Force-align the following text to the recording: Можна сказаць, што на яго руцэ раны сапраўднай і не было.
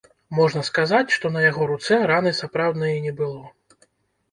Можна 0.37 0.63
сказаць, 0.69 1.13
што 1.17 1.31
на 1.35 1.43
яго 1.51 1.69
руцэ 1.73 2.01
раны 2.13 2.33
сапраўднай 2.41 2.91
і 2.97 3.05
не 3.07 3.17
было. 3.23 3.41